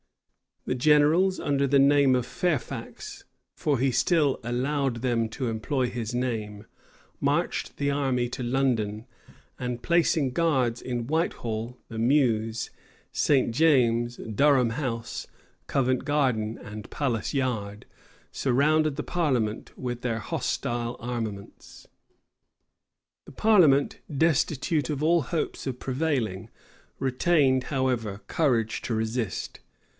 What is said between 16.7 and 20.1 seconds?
Palace Yard, surrounded the parliament with